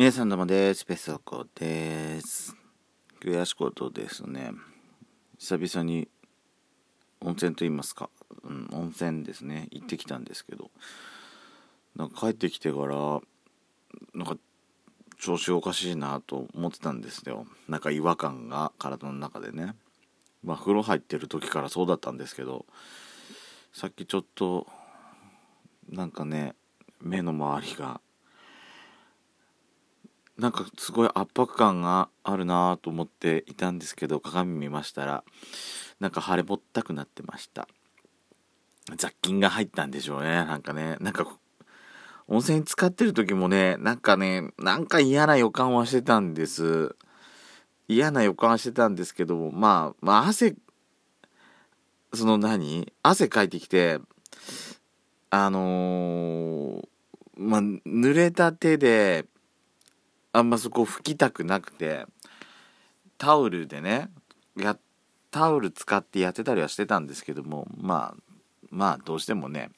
[0.00, 0.86] 皆さんどうもです。
[0.86, 2.56] ペソコです。
[3.20, 4.52] 悔しことですね。
[5.38, 6.08] 久々に
[7.20, 8.08] 温泉と言いますか、
[8.42, 10.70] うん、温泉ですね、行ってきたんですけど、
[11.94, 13.20] なんか帰ってきてから、
[14.14, 14.38] なんか
[15.18, 17.46] 調子おかしいなと思ってたんですよ。
[17.68, 19.74] なんか違和感が体の中でね。
[20.42, 22.64] まあ風呂入ってる時からそうだったんですけど、
[23.74, 24.66] さっきちょっと、
[25.90, 26.54] なんかね、
[27.02, 28.00] 目の周りが
[30.40, 35.22] なんかすごい圧迫感があるなと思っていたんですけど鏡見ましたら
[36.00, 37.68] なんか腫れぼったくなってました。
[38.96, 40.96] 雑菌が入ったんでしょうねなんかね。
[41.00, 41.26] なんか
[42.26, 46.96] 温泉使ってる時もねなんかねなんか嫌な予感はしてたんです。
[47.86, 50.54] 嫌な予感はしてたんですけどまあまあ汗
[52.14, 52.92] その何？
[53.02, 53.98] 汗かいてきて
[55.28, 56.88] あのー、
[57.36, 59.26] まあ濡れた手で
[60.32, 62.06] あんまそこ拭きたくなくて
[63.18, 64.10] タオルでね
[64.56, 64.76] や
[65.30, 68.34] タオル使ってやってたりはしてたんですけどもまあ
[68.70, 69.70] まあどうしてもね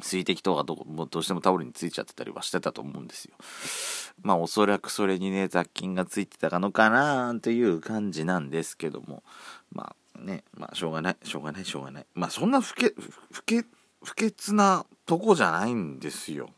[0.00, 3.34] 水滴とかどもどうしてもタオルについちゃってたりはしてたと思うんですよ。
[4.22, 9.22] まあおそらくそれにね雑菌がついてたのかなという感じなんですけども
[9.72, 12.94] まあねまあしょうがないしょうがないしょうがないまあそんな不潔
[13.30, 13.68] 不潔
[14.02, 16.50] 不潔なとこじゃないんですよ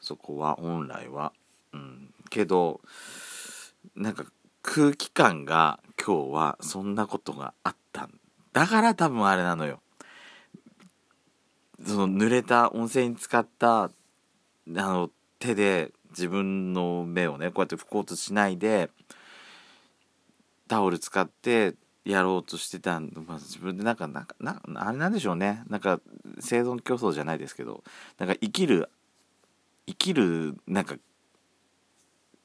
[0.00, 1.32] そこは本来は。
[2.36, 2.82] けど
[3.94, 4.26] なんか
[4.60, 8.10] 空気感が今日はそんなことがあった
[8.52, 9.80] だから多分あれなのよ。
[11.84, 13.90] その濡れた温泉に使ったあ
[14.66, 18.90] の手で自分の目をねこうやって拭こうとしないで
[20.68, 25.62] タオル使ってやろうとしてたん、まあ、自分でなんかなんかなあれなんでしょうね。
[25.68, 26.00] なんか
[26.40, 27.82] 生存競争じゃないですけど
[28.18, 28.88] なんか生きる
[29.86, 30.96] 生きるなんか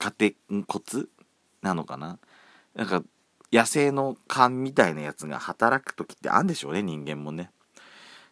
[0.02, 1.10] 家庭コツ
[1.62, 2.18] なのかな？
[2.74, 3.04] なんか
[3.54, 7.52] 野生の勘みたいなやつが働く時ってあるんでしょうね人間もね。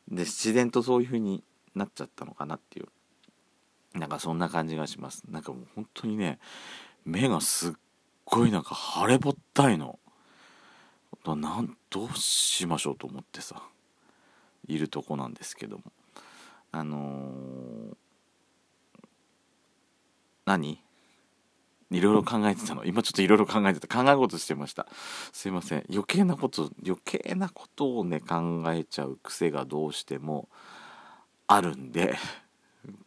[0.08, 1.44] で自然とそういう風に
[1.76, 2.88] なっちゃったのかなっていう。
[4.00, 5.24] なんかそんな感じがします。
[5.30, 6.40] なんかもう本当にね
[7.06, 7.74] 目がすっ
[8.26, 10.00] ごいなんか腫れぼったいの。
[11.26, 13.62] なんどうしましょうと思ってさ
[14.68, 15.84] いるとこなんですけども。
[16.72, 17.96] あのー、
[20.46, 20.82] 何？
[21.92, 22.86] いろいろ考えてたの。
[22.86, 24.88] 今ちょっといろいろ考えてた考え事してました。
[25.34, 25.86] すいません。
[25.90, 30.50] 余計なこと余計なことをね考えちゃう癖がどうしても
[31.48, 32.16] あるんで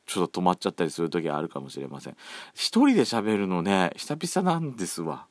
[0.07, 2.17] ちょっと止まっちゃったりする時はあるかもしれません。
[2.55, 5.27] 一人で喋るのね久々なんですわ。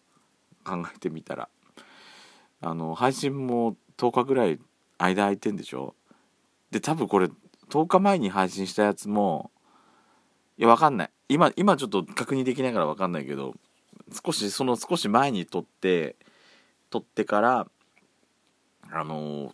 [0.63, 1.49] 考えてみたら。
[2.61, 4.59] あの配信も10日ぐらい
[4.97, 5.95] 間空いてんでしょ？
[6.69, 7.29] で多分これ
[7.69, 9.51] 10日前に配信したやつも
[10.57, 13.55] いやわかんない今今ちょっと確認できないから分かんないけど
[14.25, 16.15] 少しその少し前に撮って
[16.89, 17.67] 撮ってから
[18.91, 19.53] あの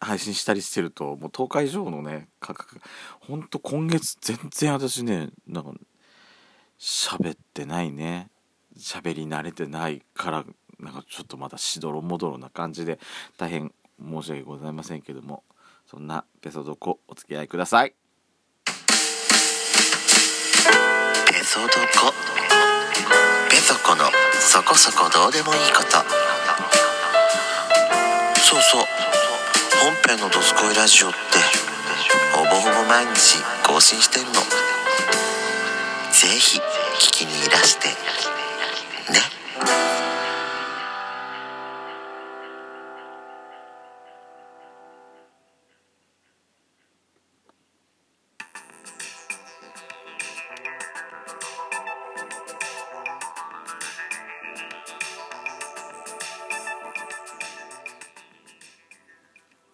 [0.00, 2.80] 配信したりしてるともう10日以上のね価格
[3.20, 5.72] ほんと今月全然私ねなんか
[6.78, 8.28] 喋ってないね
[8.78, 10.44] 喋り慣れてないから
[10.80, 12.98] なんかちょっとまだしどろもどろな感じで
[13.38, 15.44] 大変申し訳ございませんけども
[15.86, 18.03] そんなペソドコお付き合いください。
[21.44, 21.70] ソドコ
[23.50, 24.06] ペソコの
[24.40, 25.90] そこそこどうでもいいこと。
[28.40, 28.84] そうそう。
[29.82, 31.18] 本編の「どすこいラジオ」って
[32.32, 34.32] ほぼほぼ毎日更新してるの。
[34.32, 36.58] ぜひ
[36.98, 37.88] 聞きにいらして。
[37.88, 37.94] ね。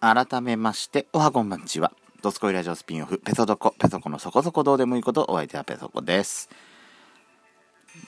[0.03, 1.93] 改めまして、おはこんばんちは。
[2.23, 6.49] ドスコイラジオスピンオフ、ペソドコ、ペソコのそこそこどうでもいいこと、お相手はペソコです。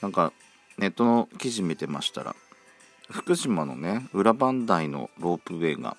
[0.01, 0.33] なんか、
[0.79, 2.35] ネットの記事見てましたら、
[3.11, 5.95] 福島のね、裏磐梯のロープウェイが、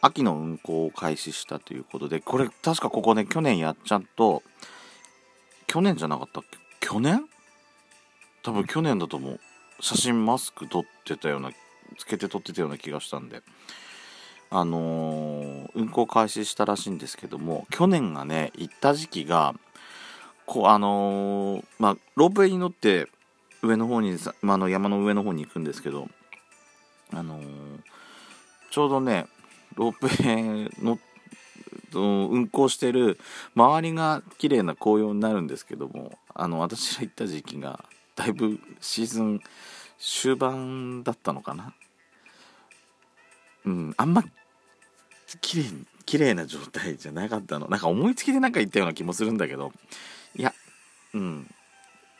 [0.00, 4.42] 秋の運行を開始したということで、これ確かここね、去年やっちゃうと、
[5.66, 6.44] 去年じゃなかったっ
[6.80, 6.88] け？
[6.88, 7.26] 去年？
[8.42, 9.40] 多分去年だと思う。
[9.80, 11.50] 写真マスク撮ってたような、
[11.98, 13.42] つけて撮ってたような気がしたんで、
[14.56, 19.52] あのー、運行開始したらしいんですけども去年がね行った時期が
[20.46, 23.08] こうあのー、まあロープウェイに乗って
[23.62, 26.08] 上の方に、まあ、の山の上の方に行くんですけど
[27.12, 27.46] あのー、
[28.70, 29.26] ちょうどね
[29.74, 31.00] ロープウェイの
[31.92, 33.18] 運行してる
[33.56, 37.84] 周りが綺麗な紅葉になるんですけどもあの私が行った時期が
[38.14, 39.40] だいぶシーズン
[39.98, 41.74] 終盤だったのかな。
[43.64, 44.22] うんあんま
[45.40, 45.64] 綺麗
[46.06, 47.68] 綺麗な状態じゃなかったの。
[47.68, 49.72] なんか思いつきでなんか言ったような気もするんだけど。
[50.36, 50.52] いや
[51.14, 51.50] うん。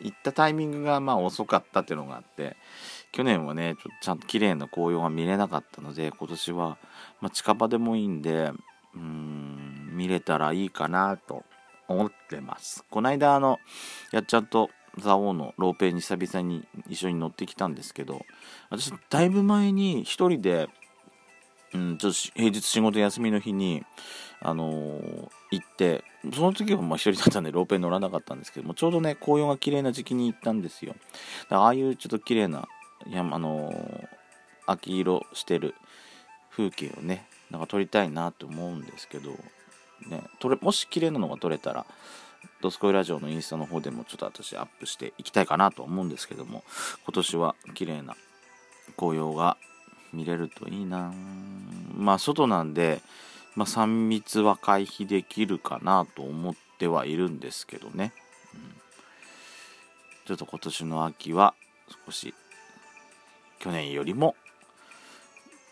[0.01, 2.57] 行ったタイミングがまあ遅かったっていうのがあって
[3.13, 6.79] 去年はねちょちゃんと綺麗な紅葉が見れなかったので今年は、
[7.21, 8.53] まあ、近場でもいいんで
[8.95, 11.45] うん見れたらいいかなと
[11.87, 12.85] 思ってます。
[12.91, 13.59] この間あの
[14.13, 14.71] やっちゃんと
[15.01, 18.25] 蔵王のローペイに久々に一緒に乗ってきたんですけど
[18.71, 20.69] 私だいぶ前に一人で
[21.75, 23.85] うん、ちょっと平日仕事休みの日に、
[24.41, 30.95] あのー、行って、その時はまあ一人だったんでロープウェイ乗らなかったんですけども、ちょうどね、紅葉が綺麗な時期に行ったんですよ。
[30.95, 32.69] だからああいうちょっと綺麗な、
[33.11, 34.09] 山、あのー、
[34.67, 35.75] 秋色してる
[36.51, 39.33] 風景をね、なんか撮りたいなと思うんですけど、
[40.09, 41.87] ね、撮れもし綺麗なのが撮れたら、
[42.61, 46.63] ドスコイラジオのインスタの方でもちょっと私アップしていきたいかなと思うんですけども、
[47.05, 48.17] 今年は綺麗な
[48.97, 49.57] 紅葉が
[50.15, 51.13] 見れるといいな。
[51.97, 53.01] まあ外なんで、
[53.57, 58.13] まあ、3密は回避できるかなと思ってはいるんですけどね、
[58.55, 58.61] うん、
[60.27, 61.55] ちょっと今年の秋は
[62.07, 62.35] 少し
[63.61, 64.35] 去年よりも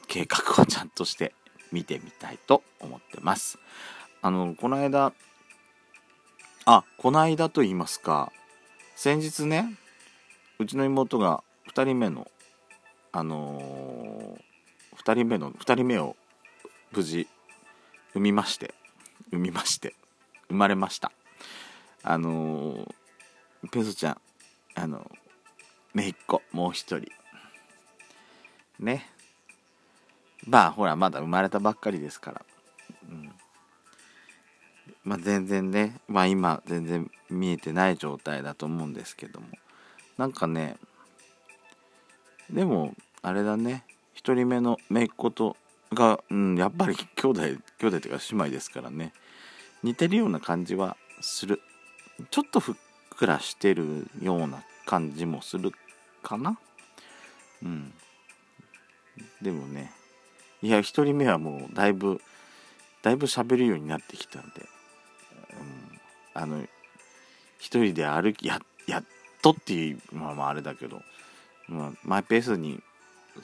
[0.06, 1.34] 計画をちゃんとして
[1.72, 3.58] 見てみたいと思ってます。
[4.20, 5.12] あのこの間
[6.64, 8.30] あこの間と言いますか
[8.94, 9.74] 先日ね
[10.58, 11.42] うちの妹が
[11.74, 12.30] 2人目の
[13.12, 16.16] あのー、2人目の2人目を
[16.92, 17.28] 無事
[18.14, 18.74] 産みまして
[19.30, 19.94] 産みまして
[20.48, 21.12] 生まれました。
[22.02, 24.16] あのー、ペソちゃん
[24.74, 25.10] あの
[25.94, 27.10] めいっ子もう一人。
[28.80, 29.06] ね。
[30.46, 32.42] まあほらまだ生まれたばっかりですから、
[33.08, 33.32] うん、
[35.04, 39.46] まあ全然ねまあ今全然見えてない状態だと思うんですけども。
[40.18, 40.76] なんかね
[42.52, 43.84] でもあれだね。
[44.16, 45.56] 1人目の姪っ子と
[45.92, 47.40] が、うん、やっぱり兄弟
[47.78, 49.12] 兄弟というか姉妹ですからね。
[49.82, 51.60] 似てるような感じはする。
[52.30, 52.74] ちょっとふっ
[53.16, 55.72] くらしてるような感じもする
[56.22, 56.58] かな。
[57.62, 57.92] うん。
[59.40, 59.92] でもね。
[60.62, 62.20] いや1人目はもうだいぶ
[63.02, 64.60] だいぶ喋るようになってきたんで、
[66.34, 66.68] うん、あの1
[67.58, 69.04] 人で歩きややっ
[69.42, 71.00] とっていうまあまああれだけど。
[71.72, 72.82] まあ、マイペースに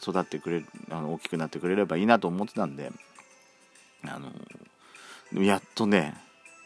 [0.03, 2.93] 育ってくれるあの大きくなってくれればいいなと思ってたんで
[4.05, 6.15] あのやっとね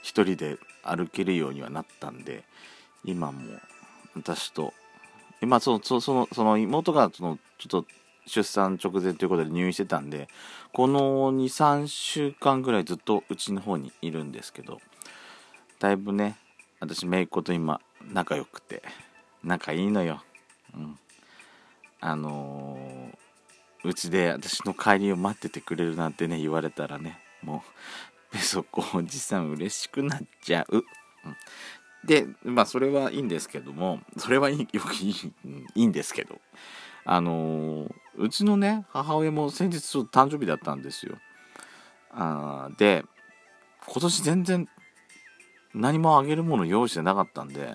[0.03, 2.45] 一人で歩けるようにはなったんで
[3.05, 3.41] 今も
[4.17, 4.73] 私と
[5.41, 7.87] 今そそそのその妹がそのちょっと
[8.27, 10.29] 出産直前ということで入院してたんで
[10.73, 14.81] この23週間ぐらいずっとうちの方にいるんですけど
[15.81, 16.37] だいぶね
[16.81, 17.81] 私姪っ子と今
[18.13, 18.83] 仲良くて
[19.43, 20.23] 仲いいのよ。
[20.75, 20.99] うん
[22.03, 22.77] あの
[23.85, 27.63] うちで私の帰りを待っててくれるなんてね言われたらねも
[28.33, 30.79] うペソコおじさん嬉しくなっちゃう。
[30.79, 30.85] うん、
[32.05, 35.15] でまあそれはいいんですけどもそれはいいよくいい
[35.77, 36.41] いいんですけど
[37.05, 41.17] あのうちのね母親も先日ちょっと誕生日だったんですよ。
[42.11, 43.05] あで
[43.87, 44.69] 今年全然
[45.73, 47.75] 何もあげるもの用意してなかったんで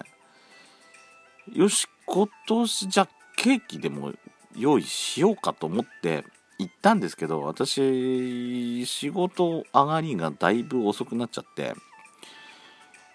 [1.53, 4.11] よし今年じゃケーキでも
[4.57, 6.25] 用意しようかと思って
[6.59, 11.73] 行ったんですけど私仕事上がりがだいぶ遅くなっちゃって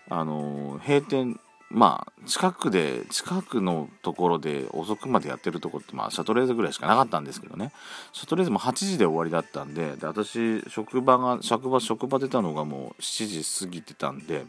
[0.09, 1.41] あの閉店
[1.73, 7.73] まあ近くで近くのところで遅くまでやってるとこってまあシャトレーゼぐらいしかなかったんですけどね。
[8.13, 14.45] シャトレーゼも8時で終わりだったんでで私職場が職場職場出たのがもう7時過ぎてたんで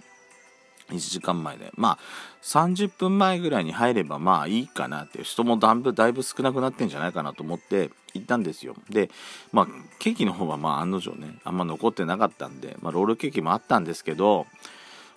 [0.90, 1.72] 1時間前で。
[1.76, 1.98] まあ
[2.42, 8.76] 30分前ぐらいに入ればまあいいかなって人もだいぶだいぶ少なくなってんじゃないかなと思って行ったんですよ。
[8.90, 9.10] で
[9.52, 9.68] まあ
[10.00, 14.46] ケーキの方はまあ案の定ねあんま残ってなかったんで、まあ、ロールケーキもあったんですけど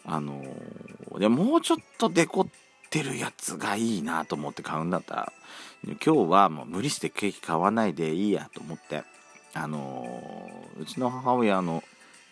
[0.04, 2.46] あのー、でもうちょっとデコっ
[2.90, 5.32] てるやつがいいなと思って買うんだったら
[5.84, 9.02] 今日はもう無理してケーキ買わないでいいやと思って
[9.52, 11.82] あのー、うちの母親の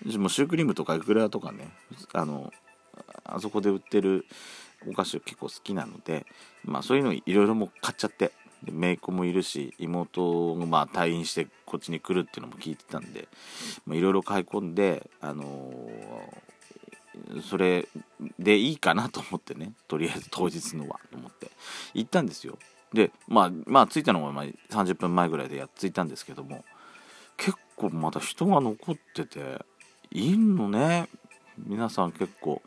[0.05, 1.69] もシュークリームとかエクレアとかね
[2.13, 2.53] あの
[3.37, 4.27] あそこで売ってる
[4.89, 6.27] お菓子結構好きなので、
[6.65, 8.33] まあ、そういうのいろいろも買っちゃって
[8.65, 13.29] で姪っ子もいるし妹がまあ退院してこっちに来るっていうのも聞いてたんで
[13.91, 17.89] いろいろ買い込んで、あのー、それ
[18.39, 21.51] でいいかなと思ってねとりあえず当日のはと思って
[21.93, 22.59] 行ったんですよ。
[22.93, 26.65] でまあまあ着いたのがま30分前ぐらいでやっ着いたんですけども
[27.37, 29.65] 結構まだ人が残ってて
[30.11, 31.09] いいのね。
[31.57, 32.63] 皆さん結構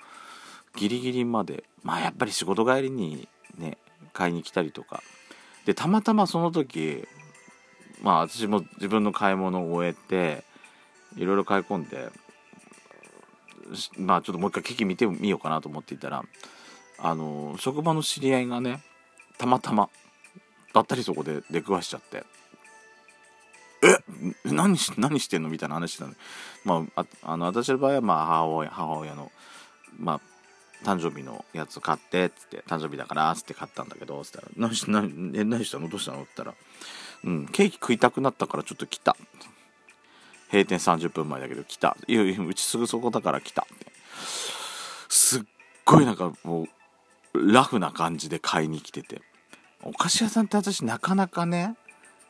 [0.78, 3.78] ギリギリまでまあやっぱり仕事帰りにね
[4.14, 5.02] 買いに来たりとか
[5.66, 7.06] でたまたまその時
[8.02, 10.44] まあ私も自分の買い物を終えて
[11.18, 12.10] いろいろ買い込んで
[13.98, 16.24] まあちょっともう一回機器見てみようかなと思っていたら
[17.00, 18.82] あの職場の知り合いがね
[19.38, 19.90] たまたま
[20.74, 22.24] ばったりそこで出くわしちゃって
[23.84, 23.98] 「え
[24.46, 26.18] 何し何してんの?」みたいな話なんで
[26.64, 29.32] まああの私の場合はまあ母親母親の
[29.98, 30.22] まあ
[30.84, 35.90] 誕生日のやつ買ってっつって誕生日だからっつって買ったんだけどっつったら何し何え何したの？
[35.90, 36.20] どうしたの？
[36.20, 36.58] って言ったら
[37.26, 39.16] 「うんケーキ食いたくなったからちょっと来た」
[40.52, 41.98] 閉店30分前だけど来た。
[42.08, 43.64] いやいやうちすぐそこだから来た。
[43.64, 43.88] って
[45.10, 45.44] すっ
[45.84, 46.68] ごいなんかも
[47.34, 49.22] うラフな感じで買いに来てて。
[49.84, 51.76] お菓子屋さんって私なかなかね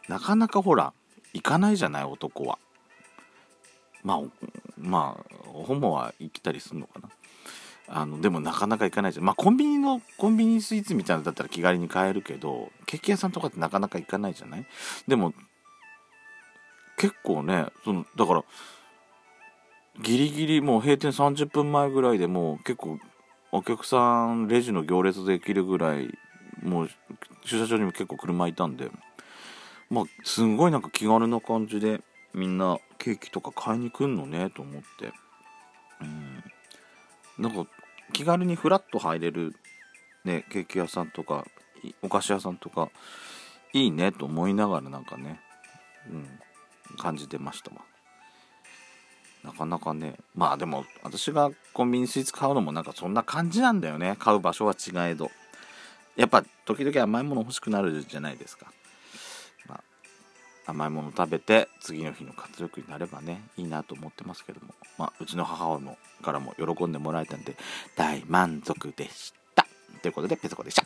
[0.08, 0.94] なかなかほら
[1.34, 2.04] 行かないじゃない？
[2.06, 2.58] 男は。
[4.04, 4.22] まあ
[4.78, 7.10] まあホモは行きたりするのかな？
[7.90, 9.26] あのでもなかなか行かないじゃん。
[9.26, 14.66] まあコンビニのコンビニスイーツみたいなのだったら気軽に買えるけどケーキ屋さんとかってなかなか行かないじゃない？
[15.08, 15.34] でも
[16.98, 18.44] 結構ねそのだから
[20.02, 23.00] ギリギリもう閉店30分前ぐらいでもう結構
[23.52, 26.10] お客さんレジの行列できるぐらい
[26.62, 26.90] もう
[27.46, 28.92] 駐車場にも結構車いたんで
[29.90, 32.02] まあすんごいなんか気軽な感じで
[32.34, 35.14] みんなケーキとか買いに来んのねと思って。
[36.02, 36.44] うん。
[37.38, 37.70] なんか
[38.14, 39.56] 気軽にフラッと入れる
[40.24, 41.46] ねケーキ屋さんとか
[42.02, 42.90] お菓子屋さんとか
[43.74, 45.40] いいねと思いながらなんかね
[46.10, 46.28] うん
[46.98, 47.82] 感じてましたわ。
[49.44, 54.16] なかなかねまあでも私がコンビニスイーツ買うのもなんかそんな感じなんだよね。
[54.20, 55.32] 買う場所は違えど。
[56.16, 58.66] やっぱ時々甘いもの欲しくなるじゃないですか、
[60.68, 67.56] 甘いもの食べて次の日の活力になればねいいなと思ってますけども、まあ、うちの母親もからも喜んでもらえたんで
[67.96, 69.66] 大満足でした。
[70.02, 70.84] ということでペソコでした。